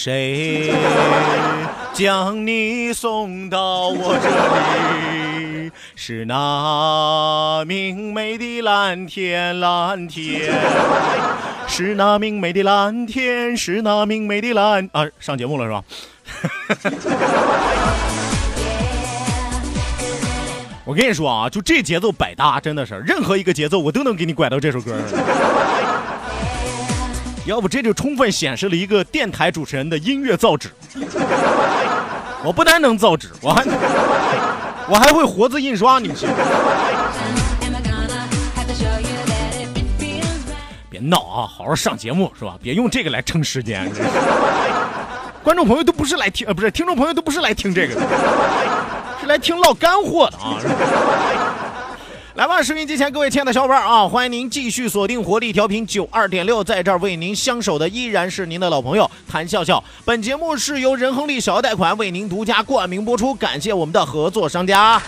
[0.00, 0.72] 谁
[1.92, 4.28] 将你送到我这
[5.64, 5.72] 里？
[5.96, 10.52] 是那明媚的蓝天，蓝天，
[11.66, 15.04] 是那明媚的蓝天，是那明媚的蓝啊！
[15.18, 15.82] 上节目了是吧？
[20.86, 25.18] 我跟你说啊，就这节奏百搭，真的是任何一个节奏我都能给你拐到这首歌上。
[27.48, 30.68] 要不这就充分显示了一个电台主持人的音乐造纸。
[32.44, 33.64] 我不单能造纸，我还
[34.86, 36.28] 我还会活字印刷，你们信？
[40.90, 42.58] 别闹啊，好好上节目是吧？
[42.62, 43.90] 别用这个来撑时间。
[45.42, 48.02] 观众朋友都不是来听，呃，不是听众朋友都不是来听这个的，
[49.22, 50.58] 是来听唠干货的啊！
[50.60, 50.74] 是吧
[52.38, 59.82] 来吧，视频机前各位亲爱的小伙伴啊，欢迎您继续锁定活力调频九二点六，在这儿为您相守的依然是您的老朋友谭笑笑。
[60.04, 65.02] 本节目是由仁亨利小额贷款为您独家冠名播出，感谢我们的合作商家。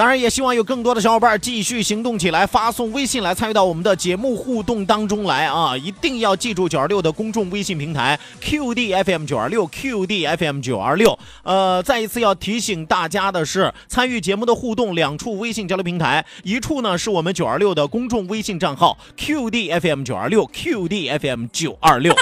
[0.00, 5.76] 当然，也希望有更多的小伙伴继续行动起来，发送微信来参与到我们的节目互动当中来啊！
[5.76, 11.18] 一定要记住九二六的公众微信平台 QDFM 九二六 QDFM 九二六。
[11.42, 22.16] 呃，再一次要提醒大家的是，参与节目的互动两处微信交流平台，一处呢是我们九二六的公众微信账号 QDFM 九二六 QDFM 九二六。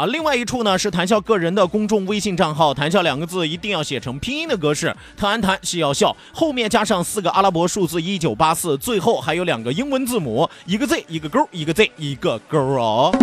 [0.00, 13.14] 啊，另外一处呢是谈笑个人的公众微信账号，谈笑两个字一定要写成拼音的格式，特安谈是要笑，后面加上四个阿拉伯数字一九八四，最后还有两个英文字母，一个 Z 一个勾，一个 Z 一个勾哦。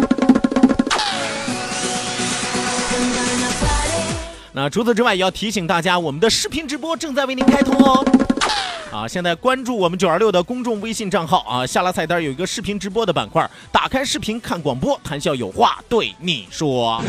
[4.52, 8.06] 那除此之外，也要提醒大家，我们的视频直播正在为您开通哦。
[8.92, 17.02] 啊，现在关注我们九二六的公众微信账号啊，下拉菜单有一个视频直播的板块，打开视频看广播，谈笑有话对你说。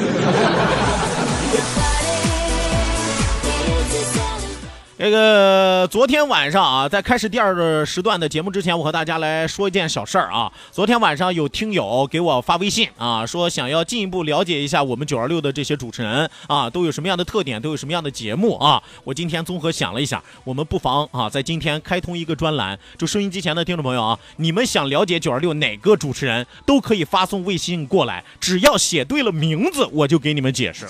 [4.98, 10.52] 这个昨天晚上啊，在开始第二个时段的节目之前，我和大家来说一件小事儿啊。
[10.72, 18.82] 昨天晚上有听友给我发微信啊，说想要进一步了解一下我们九二六的这些主持人啊，都有什么样的特点，都有什么样的节目啊。
[19.04, 30.86] 我今天综合想了一下，我们不妨啊，在今天开通一个专栏，就收音机前的听众朋友啊，你们想了解九二六哪个主持人，都可以发送微信过来，只要写对了名字，我就给你们解释。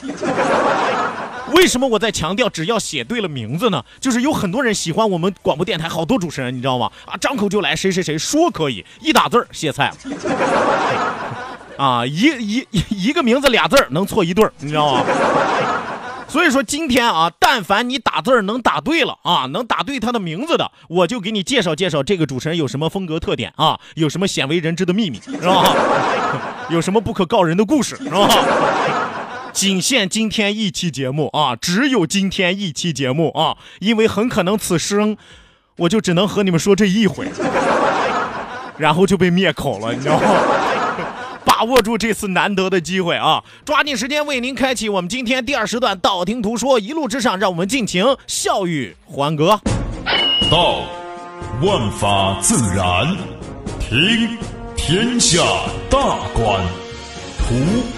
[1.54, 3.84] 为什么我在强调只要写对了名字呢？
[4.00, 6.90] 就是有很多人喜欢我们广播电台好多主持人，你知道吗？
[7.06, 9.96] 啊，张口就来谁谁谁说可以，一打字儿歇菜了。
[11.84, 15.04] 啊，一一一个名字俩字儿能错一对儿，你知道吗？
[16.28, 25.64] 所以说今天啊，但凡你打字儿能打对了啊，能打对他的名字的，我就给你介绍介绍这个主持人有什么风格特点啊，有什么鲜为人知的秘密，是吧？
[26.68, 28.28] 有什么不可告人的故事，是吧？
[29.52, 35.16] 仅限今天一期节目啊，只有今天一期节目啊，因为很可能此生
[35.78, 37.26] 我就只能和你们说这一回，
[38.78, 40.26] 然后就被灭口了，你知道吗？
[41.44, 49.60] 把握住这次难得的机会啊，抓紧时间为您开启我们今天第二时段道听途说，一路之上，让我们尽情笑语欢歌。
[50.48, 50.82] 道，
[51.62, 53.16] 万法自然；
[53.80, 54.38] 听，
[54.76, 55.42] 天下
[55.90, 55.98] 大
[56.32, 56.62] 观；
[57.38, 57.97] 图。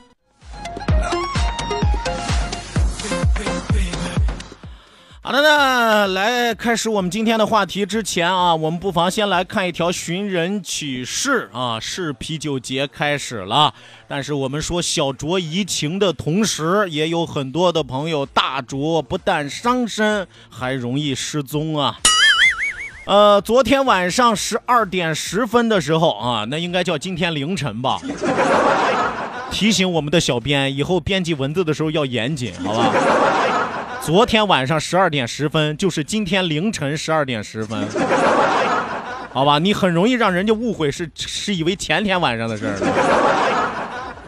[5.23, 11.79] 好的呢，来开始我们今天的话题之前啊，我们不妨先来看一条寻人启事啊。
[11.79, 13.71] 是啤酒节开始了，
[14.07, 21.99] 但是我们说小酌怡情的同时，也有很多的朋友大酌不但伤身，还容易失踪啊。
[23.05, 27.99] 呃，昨天晚上十二点十分的时候啊，那应该叫今天凌晨吧。
[29.51, 32.91] 提醒我们的小编，以后编辑文字的时候要严谨，好吧？
[34.01, 37.87] 昨天晚上十二点十分，就是今天凌晨十二点十分，
[39.31, 39.59] 好吧？
[39.59, 42.73] 你很容易让人家误会是是以为前天晚上的事儿。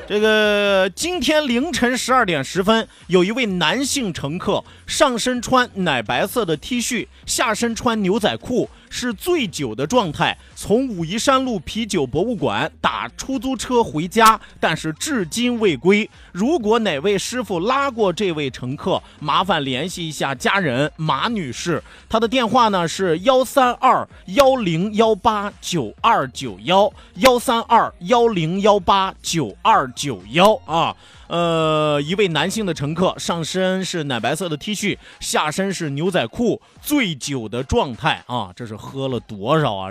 [0.05, 8.69] 这个今天凌晨十二点十分，有一位男性乘客上身穿奶白色的 T 恤，下身穿牛仔裤。
[8.95, 16.09] 是醉酒的状态，从武夷山路啤酒博物馆打出租车回家，但是至今未归。
[16.31, 30.95] 如果哪位师傅拉过这位乘客，麻烦联系一下家人马女士，她的电话呢是幺三二幺零幺八九二九幺幺三二幺零幺八九二九幺啊。
[31.27, 39.89] 呃，一位男性的乘客，上身是奶白色的 T 恤，下身是牛仔裤，醉酒的状态啊，这是喝了多少啊？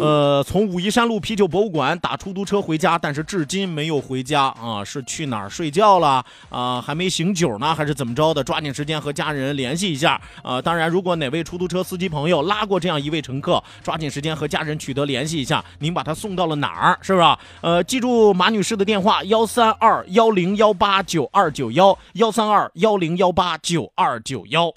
[0.00, 6.82] 呃，从武夷山路啤酒博物馆打出租车回家，但是至今没有回家啊，是去哪儿睡觉了啊？
[6.82, 8.42] 还没醒酒呢，还是怎么着的？
[8.42, 10.60] 抓紧时间和家人联系一下啊！
[10.60, 16.98] 当然，如果哪位出租车司机朋友拉过这样一位乘客，抓紧时间和家人取得联系一下，您把他送到了哪儿？
[17.00, 17.36] 是不是？
[17.60, 24.72] 呃，记住马女士的电话：幺三二幺零幺八九二九幺幺三二幺零幺八九二九幺。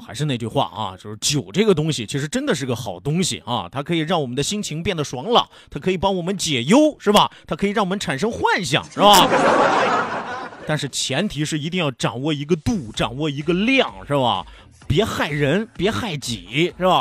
[0.00, 7.30] 还是那句话啊，就是酒这个东西其实真的是个好东西啊，它可以让我们的心情变得爽朗，它可以帮我们解忧，是吧？
[7.46, 9.28] 它可以让我们产生幻想，是吧？
[10.66, 14.46] 但是前提是一定要掌握一个度，掌握一个量，是吧？
[14.86, 16.98] 别害人，别害己，是吧？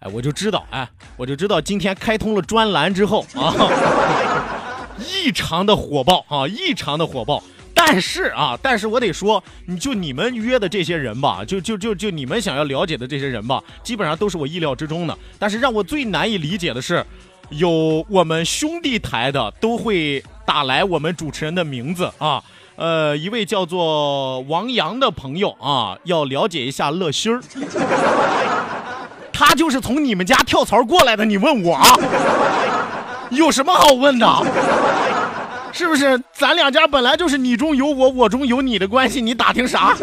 [0.00, 3.52] 哎，我就知道，哎，我就知道今天开通了专栏之后啊，
[4.98, 7.42] 异常的火爆啊，异常的火爆。
[7.80, 15.16] 但是啊，但是我得说，你就你们约的这些人吧，就就就就你们想要了解的这些人吧，基本上都是我意料之中的。
[15.38, 17.06] 但是让我最难以理解的是，
[17.50, 22.42] 有我们兄弟台的都会打来我们主持人的名字啊，
[22.76, 27.40] 呃，一位叫做王阳的朋友啊，要了解一下乐心儿，
[29.32, 31.80] 他就是从你们家跳槽过来的，你问我，
[33.30, 34.26] 有什么好问的？
[35.78, 39.22] 是不是咱两家本来就是你中有我，我中有你的关系？
[39.22, 39.96] 你打听啥？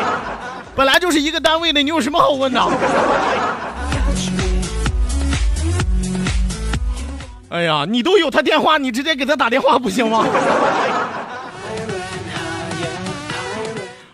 [0.76, 2.60] 本来就是一个单位的，你有什么好问的？
[7.48, 10.26] 哎呀，你都有他电话，你直接给他打电话不行吗？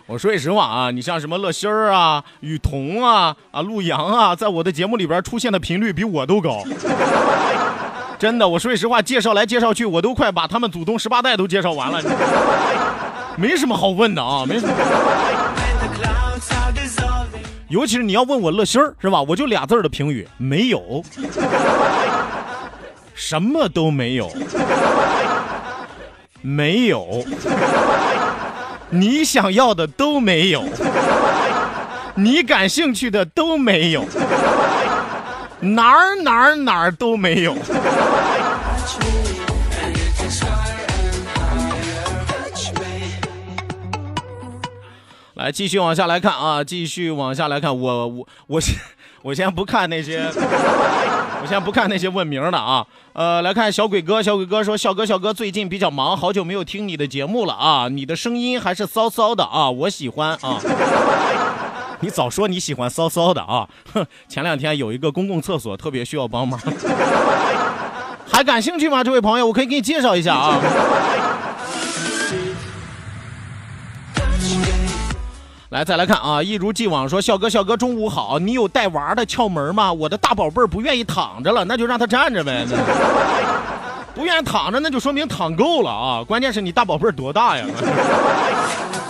[0.07, 6.63] 我说句实话啊，你像什么乐心儿啊、雨桐啊、啊陆阳啊，在我的节目里边出现的频率比我都高。
[8.19, 12.01] 真的，我说句实话，介绍来介绍去，我都快把他们祖宗十八代都介绍完了，
[13.37, 14.73] 没什么好问的啊，没什么。
[17.67, 19.21] 尤其是你要问我乐心儿是吧？
[19.23, 21.03] 我就俩字儿的评语，没有，
[23.15, 24.31] 什么都没有，
[26.41, 27.25] 没有，
[28.91, 30.63] 你想要的都没有，
[32.13, 34.05] 你感兴趣的都没有。
[35.61, 37.55] 哪儿哪儿哪儿都没有。
[45.35, 47.77] 来，继续往下来看啊，继续往下来看。
[47.77, 48.75] 我我我先
[49.21, 50.31] 我先不看那些，
[51.41, 52.85] 我先不看那些问名的啊。
[53.11, 60.59] 呃，来看小鬼哥，小鬼哥说：“笑哥，笑哥，最近比较忙，好久没有听你的节目了啊，你的声音还是骚骚的啊，我喜欢啊。”
[62.01, 63.67] 你早说你喜欢骚骚的啊！
[64.27, 66.59] 前两天有一个公共厕所特别需要帮忙，
[68.29, 69.03] 还感兴趣吗？
[69.03, 70.59] 这位朋友，我可以给你介绍一下啊。
[75.69, 79.91] 来，再来看啊，一如既往说，笑哥，笑哥，中午好，你有带娃的窍门吗？
[79.91, 82.65] 我的大宝贝儿不愿意躺着了，那就让他站着呗。
[84.13, 86.23] 不愿意躺着，那就说明躺够了啊。
[86.23, 87.65] 关键是你大宝贝儿多大呀？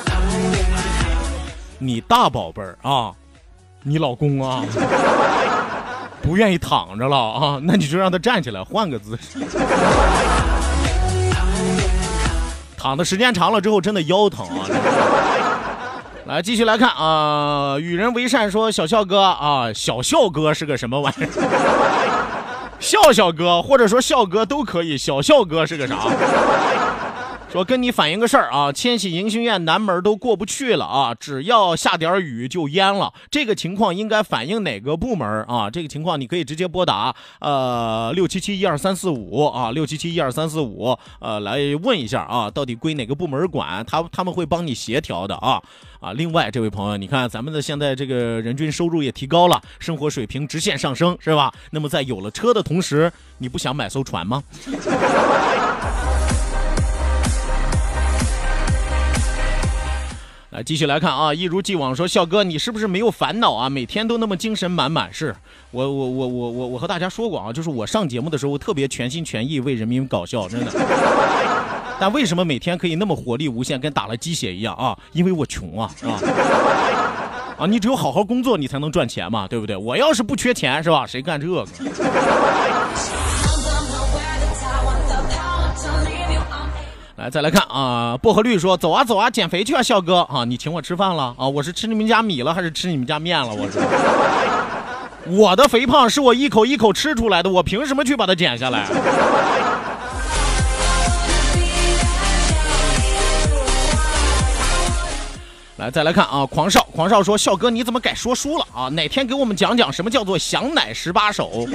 [1.77, 3.11] 你大宝贝儿啊，
[3.83, 4.63] 你老公啊，
[6.21, 9.39] 不愿意躺着了啊，那你就让他站起来，换个姿势。
[12.77, 14.67] 躺的时间长了之后，真的腰疼啊。
[16.25, 21.29] 来，继续来看啊，与人为善说小笑哥啊，小笑哥是个什么玩意儿？
[22.79, 25.95] 笑笑哥或者说笑哥都可以，小笑哥是个啥？
[27.55, 33.13] 说跟你反映个事儿啊，千禧迎新苑南门都过不去了啊，只要下点雨就淹了。
[33.31, 35.69] 这个情况应该反映哪个部门啊？
[35.69, 43.85] 这个情况你可以直接拨打呃六七七一二三四五啊六七七一二三四五呃来问一下啊，到底归哪个部门管？
[43.85, 45.61] 他他们会帮你协调的啊
[46.01, 46.11] 啊。
[46.11, 51.53] 另外这位朋友，你看咱们的现在这个人均收入也提高了，生活水平直线上升，是吧？
[51.71, 54.43] 那么在有了车的同时，你不想买艘船吗？
[60.55, 63.69] 来继续来看啊，一如既往说，笑哥你是不是没有烦恼啊？
[63.69, 65.13] 每天都那么精神满满。
[65.13, 65.35] 是
[65.71, 70.71] 我我我我我我和大家说过啊，就是我上节目的时候特别全心全意为人民搞笑，真的。
[71.99, 74.97] 但为什么每天可以那么活力无限，跟打了鸡血一样啊？
[75.11, 76.15] 因为我穷啊，啊？
[77.59, 79.75] 啊，你只有好好工作，你才能赚钱嘛，对不对？
[79.75, 81.05] 我要是不缺钱，是吧？
[81.05, 81.65] 谁干这个？
[87.17, 91.47] 来，再来看啊，薄荷绿说：“走啊走啊，减肥去啊，笑哥啊，你请我吃饭了啊？
[91.47, 93.47] 我是吃你们家米了，还是吃你们家面了？
[93.55, 93.79] 我是，
[95.31, 98.85] 我的肥胖是我一口一口吃出来的，我凭什么去把它减下来？”
[105.77, 108.89] 来，再来看啊，狂少，狂少说：“笑哥，你怎么改说书了啊？
[108.89, 111.65] 哪天给我们讲讲什么叫做享奶十八手？”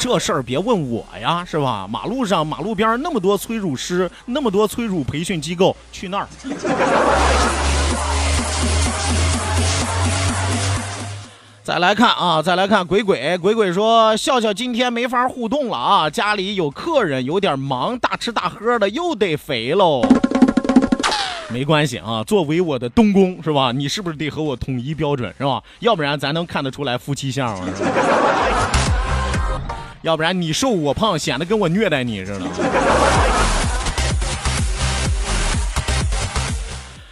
[0.00, 1.86] 这事儿别问我呀，是吧？
[1.86, 6.26] 马路上、马路边那么多催乳师，那么多催乳培训机构，去那儿。
[11.62, 20.00] 再来看啊，再来看鬼鬼，鬼鬼说笑笑今天没法互动了啊，家里有客人，有点忙，大吃大喝的又得肥喽。
[21.50, 23.70] 没关系啊，作为我的东宫是吧？
[23.70, 25.62] 你是不是得和我统一标准是吧？
[25.80, 27.66] 要不然咱能看得出来夫妻相吗？
[30.02, 32.40] 要不然你瘦我胖，显得跟我虐待你似的。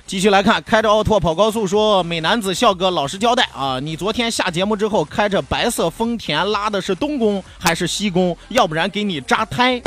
[0.07, 8.35] 继续来看，开着奥拓跑高速说，美男子笑哥老实交代啊，你昨天下节目之后开着白色丰田拉的是东宫还是西宫？
[8.49, 9.83] 要不然给你扎胎。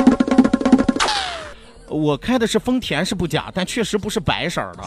[1.88, 4.84] 我开的是丰田是不假，但确实不是白色的。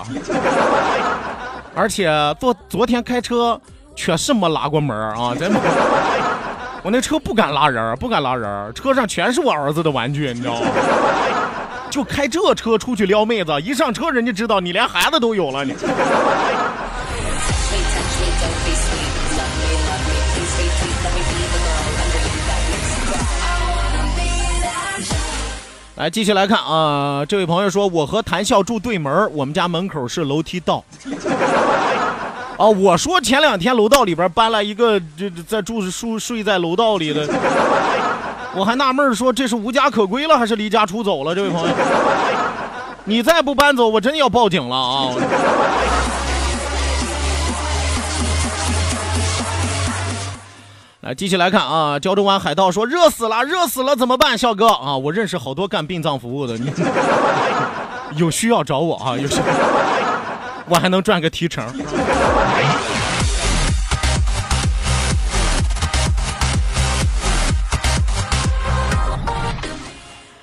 [1.75, 3.59] 而且昨昨天开车
[3.93, 5.59] 确实没拉过门啊，真的。
[6.85, 10.67] 我那车不敢拉人，不敢拉人，车上全是我儿子的玩具，你知道吗？
[11.89, 15.73] 就开这车出去撩妹子，一上车人家知道你连孩子都有了，你。
[25.95, 30.85] 来，继续来看啊，这位朋友说，我和谭笑住对门，我们家门口是楼梯道。
[32.57, 37.27] 啊，我说前两天楼道里边搬来一个，这在住睡睡在楼道里的，
[38.55, 41.35] 我还纳闷说这是无家可归了还是离家出走了？
[41.35, 41.75] 这位朋友，
[43.03, 45.11] 你再不搬走，我真要报警了啊！
[51.01, 54.37] 来，继续来看啊，胶州湾海盗说热死了，热死了，怎么办？
[54.37, 56.71] 笑哥啊，我认识好多干殡葬服务的，你
[58.15, 59.43] 有需要找我啊，有需要，
[60.67, 61.65] 我还能赚个提成。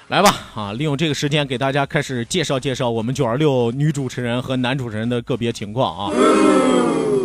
[0.09, 6.12] 来吧，啊，利用这个时间给大家开始介绍介绍我们九二六女主持人和男主持人的个别情况啊。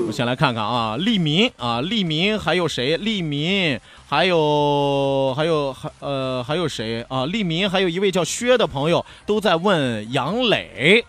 [0.08, 2.96] 我先来看看啊，利民啊，利民还有谁？
[2.96, 3.78] 利民
[4.08, 7.26] 还有还有还呃还有谁啊？
[7.26, 11.04] 利民还有一位叫薛的朋友都在问杨磊。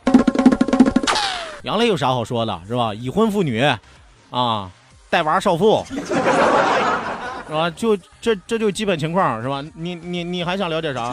[1.62, 2.94] 杨磊有啥好说的，是吧？
[2.94, 3.64] 已婚妇女，
[4.30, 4.70] 啊，
[5.10, 7.70] 带娃少妇，是吧？
[7.70, 9.62] 就这这就基本情况，是吧？
[9.74, 11.12] 你你你还想了解啥？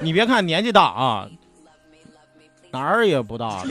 [0.00, 1.26] 你别看年纪大啊，
[2.72, 3.62] 哪儿也不大，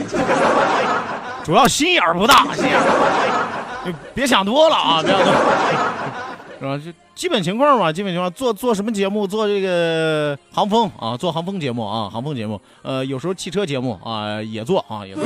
[1.44, 5.34] 主要心眼儿不大，心眼儿，别想多了啊，别想多，
[6.62, 6.78] 是吧？
[6.78, 8.32] 就基本情况嘛，基本情况。
[8.32, 9.26] 做做什么节目？
[9.26, 12.60] 做这个航风啊，做航风节目啊，航风节目。
[12.82, 15.24] 呃，有时候汽车节目啊也做啊，也做。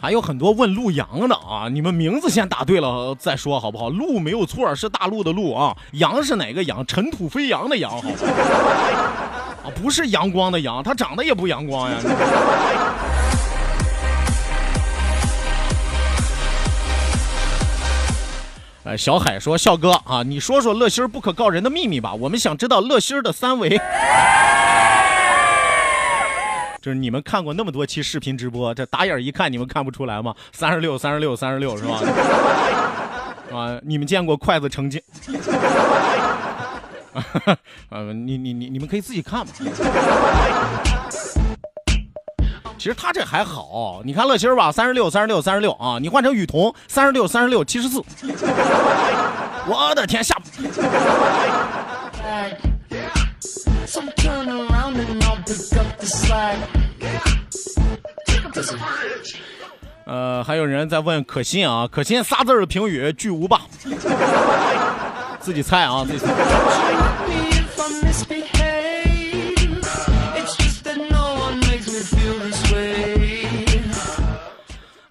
[0.00, 3.88] 还有很多问陆阳的啊，你们名字先打对了再说好不好？
[3.88, 5.76] 陆没有错，是大陆的陆啊。
[5.92, 6.86] 阳是哪个阳？
[6.86, 8.02] 尘土飞扬的扬，好？
[9.64, 11.96] 啊，不是阳光的阳，他长得也不阳光呀。
[18.84, 23.80] 呃， 小海说：“笑哥啊，你说说乐心儿不可告人的秘密吧，我们想知道乐心儿的三围。
[26.82, 30.34] ”就是你们看过那么多期视频直播，这打眼一看，你们看不出来吗？
[30.52, 31.98] 三十六，三十六，三十六，是吧？
[33.50, 35.00] 啊，你们见过筷子成精？
[37.90, 39.52] 呃， 你你你你们可以自己看嘛。
[42.76, 48.04] 其实他这还好，你看乐心吧，三十六，三十六，三十六啊，你换成雨桐，三十六，三十六，七十四。
[49.66, 50.36] 我的天，下。
[60.04, 63.62] 呃，还有人在问可心啊，可心仨字的评语，巨无霸。
[65.44, 66.32] 自己猜啊，自己猜。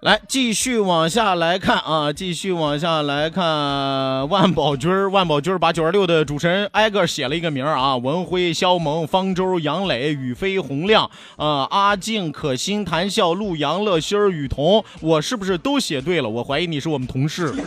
[0.02, 4.28] 来，继续往下来看啊，继续往下来看。
[4.28, 16.28] 万宝军儿，万宝军儿把九二六的主持人挨个写了一个名儿啊，文辉、肖萌、方舟、杨磊、宇飞、洪亮，呃，阿静、可心、谭笑、陆阳、乐心儿、雨桐，我是不是都写对了？
[16.28, 17.54] 我怀疑你是我们同事。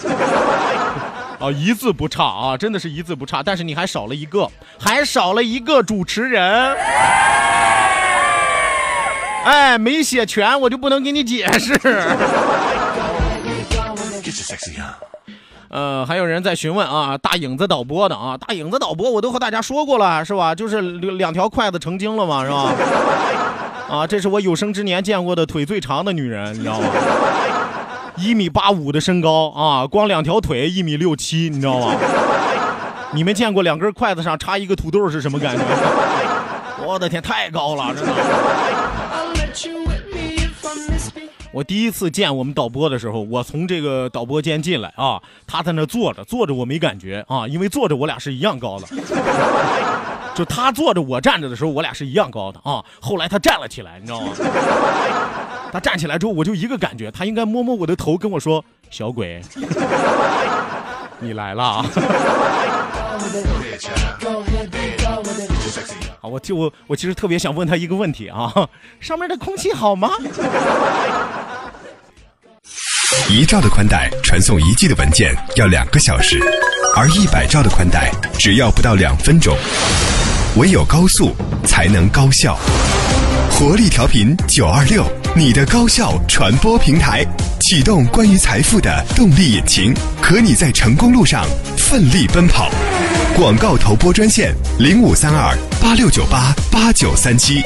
[1.40, 3.42] 啊，一字不差啊，真的是一字不差。
[3.42, 6.76] 但是你还少了一个，还少了一个主持人。
[9.44, 11.78] 哎，没写全，我就不能给你解释。
[15.68, 20.54] 呃，还有人在询问啊，大影子导播的啊，大影子导播我都和大家说过了，是吧？
[20.54, 22.72] 就是两条筷子成精了嘛，是吧？
[23.90, 26.86] 啊，这是我有生之年见过的腿最长的女人，你知道吗？
[28.18, 31.94] 一米八五的身高啊，光两条腿一米六七，你知道吗？
[33.12, 35.62] 你们见过两根筷子上插一个土豆是什么感觉？
[36.84, 38.12] 我的天，太高了，真的。
[41.52, 48.86] 我第一次见我们导播的时候，我从这个导播间进来啊，他在那坐着，坐着我没感觉啊，因为坐着我俩是一样高的。
[50.36, 52.84] 就他坐着，我站着的时候，我俩是一样高的啊。
[53.00, 54.28] 后来他站了起来，你知道吗？
[55.72, 59.40] 他站起来之后，我就一个感觉，他应该摸摸我的头，跟我说：“小鬼，
[61.18, 61.86] 你来了啊！”
[66.20, 68.52] 啊，我就我我其实特别想问他一个问题啊，
[69.00, 70.10] 上面的空气好吗？
[73.28, 76.38] 一兆的宽带传送一 G 的文件要两个小时，
[76.96, 79.56] 而一百兆的宽带只要不到两分钟。
[80.56, 82.58] 唯有高速才能高效。
[83.50, 87.24] 活力调频九二六，你的高效传播平台，
[87.60, 92.70] 启动关于财富的动力引擎，和你在成功路上奋力奔跑。
[93.34, 97.62] 广告投播专线零五三二八六九八八九三七。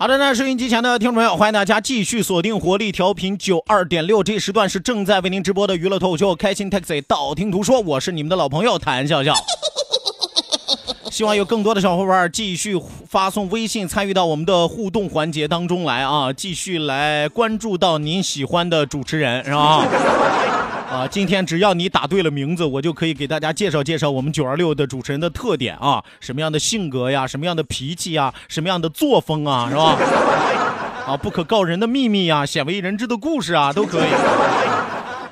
[0.00, 9.34] 好的，那收音机前的听众朋友，欢迎大家继续锁定活力调频九二点六，这一时段是正在为您直播的娱乐脱口秀《开心 Taxi》，道听途说，我是你们的老朋友谭笑笑。
[11.10, 19.84] 希望有更多的小伙伴继续发送微信参与到我们的互动环节当中来啊，继续来关注到您喜欢的主持人是吧？
[20.90, 29.96] 啊，今天只要你打对了名字，我就可以给大家介绍介绍我们九二六的主持人的特点啊，什么样的性格呀，什么样的脾气呀，什么样的作风啊，是吧？
[31.06, 34.08] 啊，不可告人的秘密呀，鲜为人知的故事啊，都可以。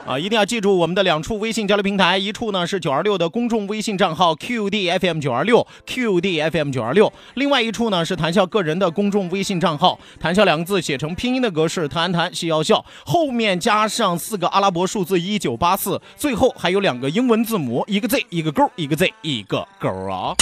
[0.06, 20.36] 啊，一定要记住我们的两处微信交流平台，一处呢是九二六的公众微信账号 QDFM 九二六 QDFM 九二六，另外一处呢是谈笑个人的公众微信账号，谈笑两个字写成拼音的格式，谈谈戏要笑，后面加上四个阿拉伯数字一九八四，最后还有两个英文字母，一个 Z 一个勾，一个 Z 一个勾啊。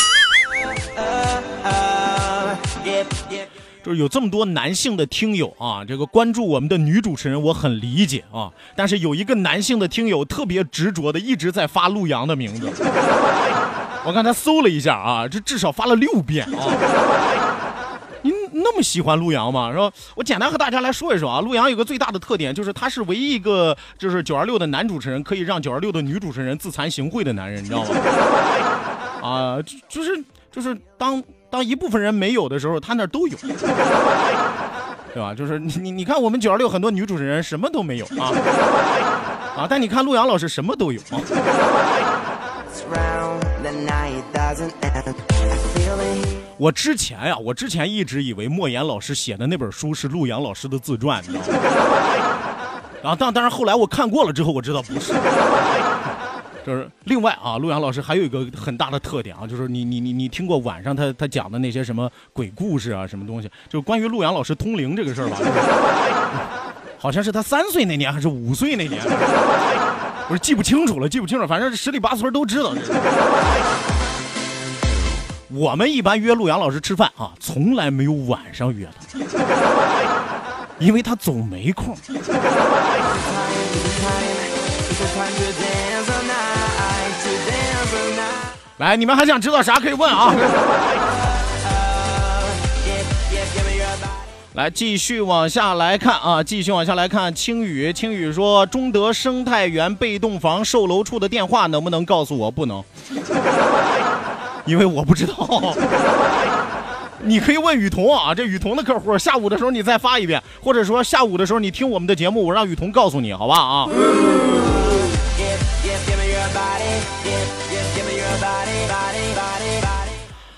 [3.84, 8.50] 就是有这么多男性的听友啊，这个关注我们的女主持人，我很理解啊。
[8.74, 12.72] 但是有一个男性的听友特别执着的一直在发陆阳的名字，
[14.06, 16.64] 我刚才搜了一下啊，这至少发了六遍啊。
[18.22, 19.70] 您那么喜欢陆阳吗？
[19.70, 19.92] 是吧？
[20.16, 27.90] 我简单和大家来说一说啊，陆阳有个最大的特点，就是他是唯一一个就是九二六的男主持人可以让九二六的女主持人自惭形秽的男人，你知道吗？
[29.22, 31.22] 啊，就就是就是当。
[31.54, 33.38] 当一部分人没有的时候，他那都有，
[35.14, 35.32] 对吧？
[35.32, 38.34] 就是你你你看，我们九二六很多女主持人什么都没有啊
[39.62, 39.66] 啊！
[39.70, 41.14] 但你看陆阳老师什么都有啊。
[46.58, 51.44] 我之前呀、啊，我之前一直以为莫言老师写的那本书是陆阳老师的自传，你知道吗？
[53.00, 55.12] 然后当当然后来我看过了之后，我知道不是。
[56.66, 65.36] 就是另外啊，陆阳老师还有一个很大的特点啊，就是你你你你听过晚上他他讲的那些什么鬼故事啊，什么东西，就关于陆阳老师通灵这个事儿吧，
[66.98, 68.98] 好像是他三岁那年还是五岁那年，
[70.28, 72.72] 我是记不清楚了，记不清楚，反正十里八村都知道。
[75.50, 79.18] 我们一般约陆阳老师吃饭啊，从来没有晚上约他，
[80.78, 81.94] 因为他总没空。
[88.78, 90.34] 来，你们还想知道啥可以问啊？
[94.54, 97.32] 来，继续往下来看啊，继续往下来看。
[97.32, 102.50] 青雨，青雨说，中德生态园被动房售楼处的电话能不能告诉我？
[102.50, 102.82] 不能，
[104.66, 105.74] 因为我不知道。
[107.22, 113.88] 你可以问雨桐啊，这雨桐的客户，下午的时候你再发一遍，或者说下午的时候你听我们的节目，我让雨桐告诉你，好吧啊？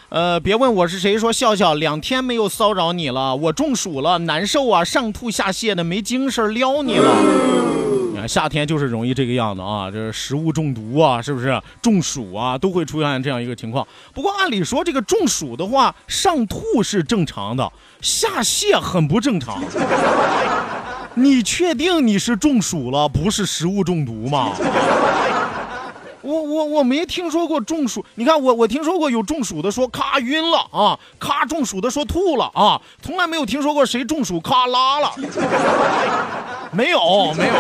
[0.09, 7.11] 呃，别问我是谁，说笑笑两天没有骚扰你了，我中暑了，难受啊，上吐下泻的，没精神撩你了。
[8.13, 13.85] 你看夏天就是容易这个样子啊，这食物中毒啊，是不是中暑啊，都会出现这样一个情况。
[14.15, 19.61] 不过按理说这个中暑的话，上吐是正常的，下泻很不正常。
[21.15, 24.53] 你确定你是中暑了，不是食物中毒吗？
[26.27, 35.13] 我我我没听说过中暑，你看我我听说过有中暑的说咔晕了啊，咔中暑的说吐了啊，从来没有听说过谁中暑咔拉了，
[36.73, 37.55] 没有没有。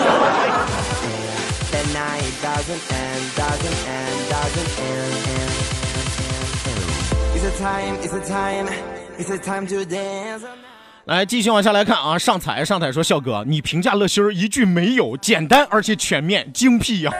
[11.04, 17.12] 来继续往下来看啊，上彩上彩说笑哥，你评价乐心儿一句没有，简单而且全面，精辟呀、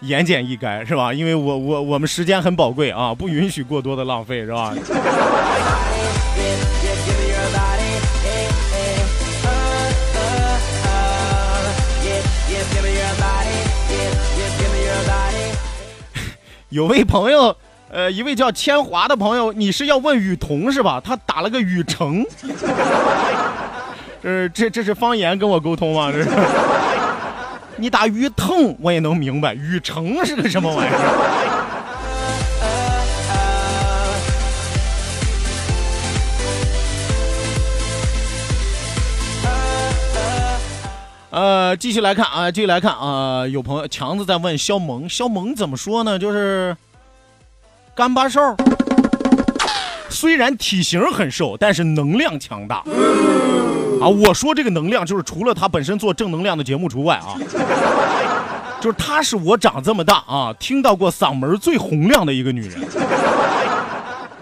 [0.00, 1.12] 言简意赅是吧？
[1.12, 4.72] 因为我我我们时间很宝贵啊不允许过多的浪费是吧？
[16.70, 17.56] 有位朋友
[17.90, 21.00] 呃一位叫千华的朋友你是要问雨桐是吧？
[21.02, 22.24] 他打了个雨城
[24.22, 26.12] 这这这是方言跟我沟通吗？
[26.12, 26.28] 这是。
[27.80, 30.98] 你打鱼腾我也能明白，雨城是个什么玩意儿？
[41.30, 46.18] 呃，继续来看啊，继续来看啊，有朋友强子在问肖萌，肖萌怎么说呢？
[46.18, 46.76] 就是
[47.94, 48.56] 干巴瘦，
[50.08, 52.82] 虽然体型很瘦，但是能量强大
[54.00, 54.08] 啊。
[54.08, 57.36] 我说这个能量，就是除了他本身做正能量的节目除外啊，
[58.80, 62.80] 就是她是我长这么大啊听到过嗓门最洪亮的一个女人。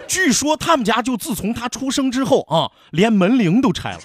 [0.07, 3.99] 据说他们家就自从她出生之后啊，连门铃都拆了。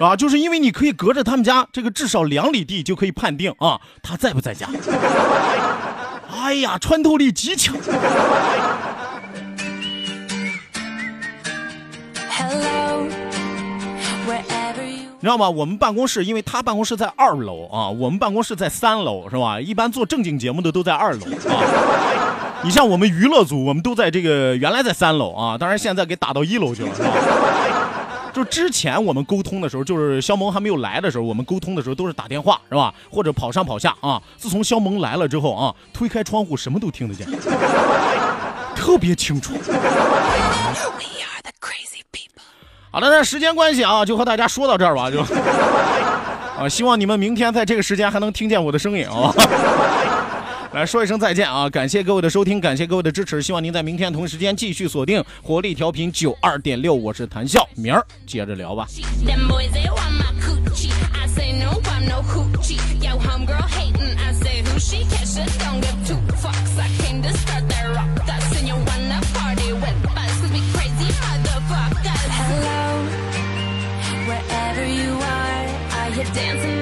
[0.00, 4.66] 啊，就是因为你可以隔着他们家这个至少两里地就可以判定啊他在不在家。
[6.34, 7.76] 哎呀，穿透力极强。
[15.22, 15.48] 你知道吗？
[15.48, 19.60] 我们办公室，因为他办公室在二楼啊，我们办公室在三楼，是吧？
[19.60, 22.60] 一般做正经节目的都在二楼啊。
[22.64, 27.10] 你像我们娱乐组，我们都在这个原来在三楼啊，当然现在给打到一楼去了，是吧？
[28.32, 32.92] 就之前我们沟通的时候，就是肖萌还没有来的时候，我们沟通的时候都是打电话，是吧？
[33.08, 34.20] 或者跑上跑下啊。
[34.36, 37.28] 自从肖萌来了之后啊，推开窗户什么都听得见，
[38.74, 39.52] 特别清楚。
[42.92, 45.20] 好的，那时间关系啊，就和大家说到这儿吧，就
[46.60, 49.32] 啊，希望你们明天在这个时间还能听见我的声音啊。
[50.72, 51.68] 来说一声再见啊！
[51.70, 58.86] 感谢各位的收听，感谢各位的支持，希望您在明天同时间继续锁定活力调频九二点六，我是谭笑，明儿接着聊吧。
[64.82, 65.04] She,
[76.34, 76.81] dancing.